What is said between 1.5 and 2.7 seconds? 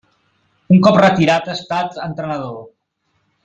ha estat entrenador.